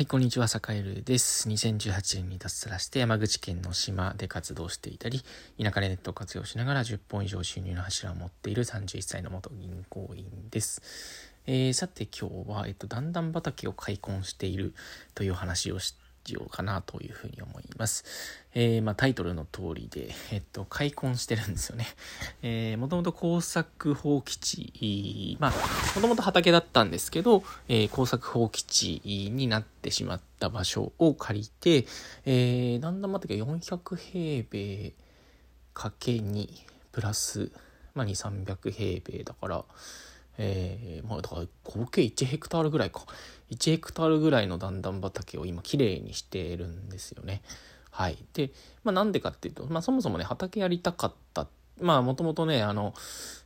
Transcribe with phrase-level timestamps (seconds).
[0.00, 1.46] はい、こんにちは、サカエルです。
[1.46, 5.22] 2018年に脱サラして山口県の島で活動していたり、
[5.62, 10.80] 田舎でネットを活用しながら10本以上収入の柱を持っている31歳の元銀行員です。
[11.46, 14.72] えー、さて今日は、えっと、だんだん畑を開墾している
[15.14, 15.94] という話をし
[16.34, 18.04] ようかなというふうに思います。
[18.54, 21.86] えー、まあ、タイトルの通りで、えっと、開墾してるんですよね。
[22.42, 25.50] えー、もともと工作放棄地、まあ、
[25.94, 31.86] もともと畑だったんですけど、えー、工作放棄地になってしまった場所を借りて、
[32.24, 34.92] えー、だんだん待ってか400平米
[35.72, 36.48] かけ2
[36.92, 37.52] プラス、
[37.94, 39.64] まあ、2、300平米だから、
[40.42, 43.04] えー、まあだから合計1ヘクタールぐらいか。
[43.50, 47.42] 1ヘクタールぐらいの段々畑を今きれいにしてるんですよね。
[47.90, 48.18] はい。
[48.32, 48.50] で、
[48.82, 51.46] まあなんでかっていうと、まあそもそもね、畑やりたかった
[51.80, 52.94] まあもともとね、あの、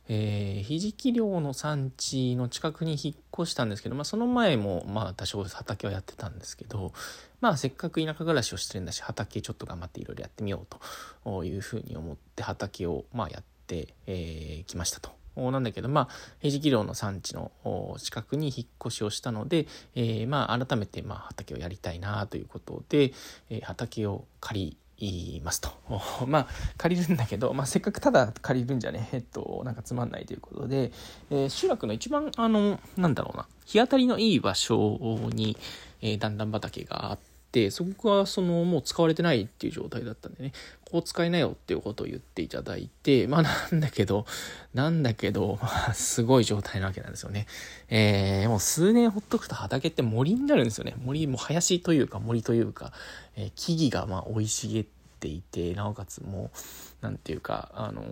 [0.07, 6.93] えー、ひじき漁の産地の近くに引っ越したんですけど、まあその前もまあ多少畑はやってたんですけど、
[7.41, 10.77] まあせっかく田舎暮らしをしてるんだし、畑ちょっと頑張っていろいろやってみよう
[11.23, 15.24] というふうに思って畑をまあやってき、えー、ましたと。
[15.35, 16.07] なんだけど、まあ、
[16.39, 17.51] 平治漁の産地の
[17.99, 23.13] 近くに引っ越しをしたので、えー、まあ、改めて、まあ、畑をやりたいなということで、
[23.49, 25.69] えー、畑を借りますと。
[26.27, 26.47] まあ、
[26.77, 30.91] 借りるんだけど、まあ、せっかくただ借りるんじゃね、えっと、なんかつまんないということで、
[31.29, 34.97] えー、集落の一番、あの、なんだろうな、日当たりのいい場所
[35.33, 35.57] に、
[36.01, 37.34] えー、段々畑があっ、て
[37.71, 40.51] そこがそのもう使われてないっていう状態だったんでね。
[40.85, 44.25] こう使いなよっていうことを言っていただいてまあなんだけど
[44.73, 47.47] なんだけど、まあ、すごい状態なわけなんですよね。
[47.89, 50.93] えー、もう数年ほっとくと畑って森になるんですよね。
[51.03, 52.93] 森も林というか森というか、
[53.35, 54.85] えー、木々がまあ生い茂っ
[55.19, 56.57] ていてなおかつもう
[57.01, 58.05] 何ていうかあの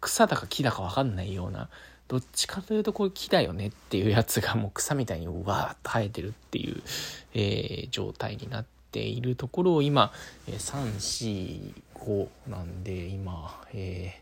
[0.00, 1.68] 草だか木だか分かんないような
[2.08, 6.82] どっちかというとこれ木だよねっていうやつがもう草みたいにわーっと生えてるっていう、
[7.34, 10.12] えー、状態になってているところを今、
[10.46, 14.20] えー、345なんで今、え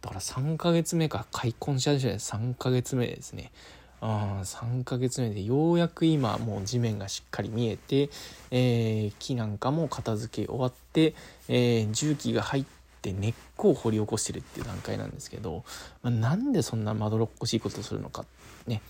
[0.00, 3.52] ー、だから3ヶ月目か開墾し始めて3ヶ月目ですね。
[4.00, 8.10] あ3ヶ月目でようやく今もう地面がしっかり見えて、
[8.50, 11.14] えー、木なんかも片付け終わって、
[11.48, 12.64] えー、重機が入っ
[13.00, 15.64] て根っこを掘り起こしてるっていう段階なんですけど、
[16.02, 18.26] まあ、なんでそんなまどろっこしいことをするのか
[18.66, 18.82] ね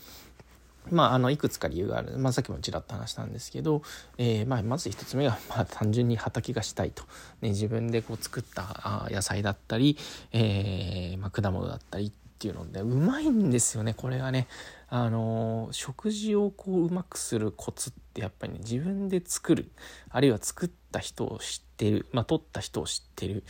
[0.91, 3.83] まあ、あのいくつか理由がある、まあ、さっきもちらっと話したんですけど、
[4.19, 7.05] えーまあ、まず一つ目は、 まあ、単純に畑がしたいと、
[7.41, 9.97] ね、自分でこう作った野菜だったり、
[10.33, 14.49] えーまあ、果物だったりっていうのでうまいんですよねこれがね。
[14.89, 19.73] あの食事をこううまくするコツってやっぱりね自分で作る。
[20.11, 23.43] あるいは作った人を知ってる、まあ、取った人を知ってる、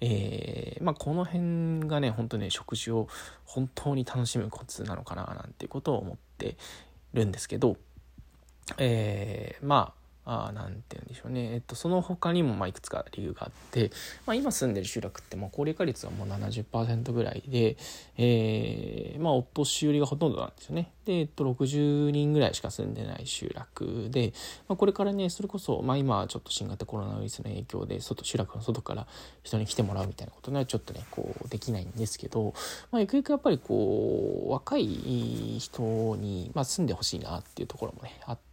[0.00, 3.08] えーまあ、この辺がね本当ね食事を
[3.44, 6.56] 本当に楽しむコツなのかななんていうことを思ってて
[7.14, 7.76] るんですけど、
[8.78, 13.90] えー、まああなんて言うんでしょうね、えっと、その他にもまあいくつか理由があって、
[14.24, 17.76] まあ、今住んでる集落ってもう高齢化率はもう70%ぐらいで、
[18.16, 20.92] えー、まあお年寄りがほとんどなんですよね。
[21.04, 24.32] で、えっと、60人ぐらいしか住んでない集落で、
[24.68, 29.08] まあ、これからねそれこそ、まあ、今ちょっと新型コロナウイルスの影響で外集落の外から
[29.42, 32.54] 人に来てもらうみたいなことはちょっとねこうできないんですけど、
[32.92, 34.86] まあ、ゆくゆくやっぱりこう若い
[35.58, 38.51] 人に、まあ、住んでほしいなっていうところもねあって。、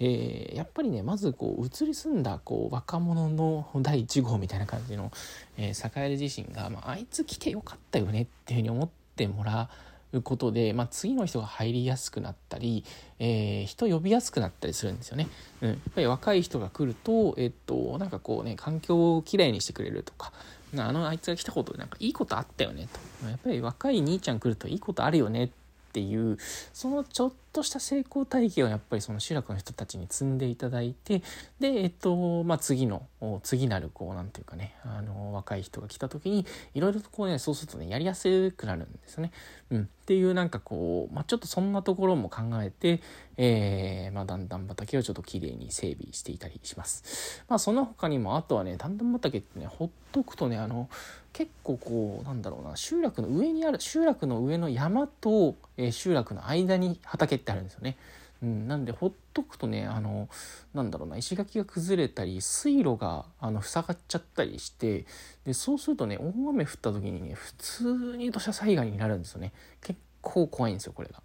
[0.00, 5.10] えー、やっぱりねまずこう移り住んだこう若者の第1号みたいな感じの、
[5.56, 9.68] えー、坂出自身が、まあ、あいつ来てよかったよねっていうふうに思ってもら
[10.12, 12.84] うことで、まあ、次の人が入りやすくなったり、
[13.18, 15.28] えー、人呼びやすくなったりするんですよね。
[15.62, 20.32] うん、やっぱり若い人が来ると、えっと、なんかこうね環境をきれいにしてくれるとか
[20.76, 22.88] あのあいつが来たことでなんかいいことあったよね
[23.20, 25.50] とやっぱり若い兄ちゃん来るといいことあるよねっ
[25.92, 26.38] ていう
[26.72, 31.22] そのちょっとした成功体験をやっぱりその集落の人たちに積んでいただいて
[31.60, 33.06] でえっとまあ次の
[33.42, 39.30] 次なるこうなんていうかねあの若い人が来た時にいろいろとこうねそうするとねやりやすくなるんですね。
[39.70, 43.00] うん、っていうなんかこう、まあ、ちょっとそんなところも考えて、
[43.38, 47.44] えーまあ、段々畑をちょっときれいに整備していたりします。
[47.48, 50.88] まあその他にもあとはね段々畑ってねほっとくとねあの
[51.32, 57.96] 結構こうなんだろうな集落の上にある集落の上の山と、えー、集落の間に畑っってあるんですよね。
[58.42, 60.28] うん、なんでほっとくとねあの
[60.74, 65.06] なんだろうな石垣が崩れたり水路があの塞がっちゃったりして
[65.44, 71.22] でそうするとね大雨降った時にね普通に土砂災害になるんですよね結構怖いんですよこれが。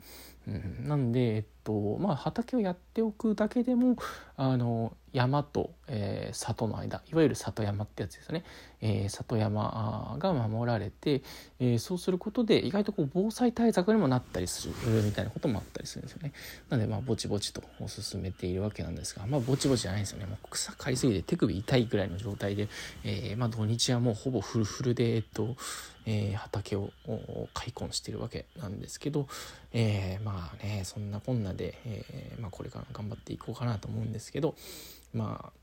[0.47, 3.97] うん、なんで、えっとまあ、畑をやっておくだけでも
[4.39, 8.43] あの山と、えー、里の間いわゆる里山ってやつですね、
[8.81, 11.23] えー、里山が守られて、
[11.59, 16.33] えー、そうすることで意外とこう防災対策にもなったりするみたいなこともあったりするんですよね。
[16.69, 20.27] なのでまあぼちぼちと進めているわけなんですがまあぼちぼちじゃないんですよね。
[20.27, 22.67] もう草刈りすぎて手首痛いぐらいの状態で、
[23.03, 25.55] えまあ土日はもうほぼフルフルでえっと
[26.09, 26.89] えー、畑を
[27.53, 29.27] 開墾しているわけなんですけど、
[29.73, 34.55] えー、まあねそんなこんなで、えー、まあ、これから頑張っていこうかなと思うんですですけど
[35.13, 35.57] まあ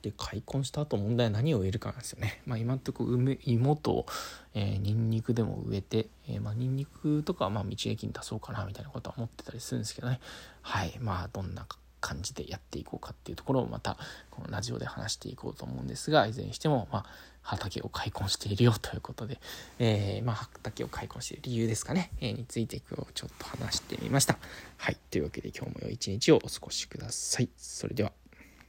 [0.00, 2.40] で開墾した後問題は何を植えるかなんですよね。
[2.46, 4.06] まあ、今んとこ梅芋と、
[4.54, 10.18] えー、ニンニクでも植えて、えー、まあ、ニンニクとかはまあ道の駅に出そうかなみたいなことは思ってたりするんですけどね。
[10.62, 10.98] はい。
[10.98, 11.66] まあ、どんな
[12.02, 13.96] 感じでやっていこうかっていうところをまた
[14.30, 17.06] このラジオで話していこうと思うんですがいずれにしてもま
[17.42, 19.40] 畑を開墾しているよということで、
[19.78, 24.38] え、ま畑を開墾している理由ですかね、え、について今日ちょっと話してみました。
[24.76, 24.96] はい。
[25.10, 27.48] というわけで今日も良い一日をお過ごしください。
[27.56, 28.21] それでは。